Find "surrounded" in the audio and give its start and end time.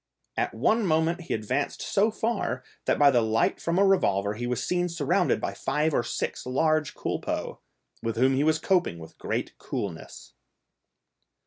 4.89-5.39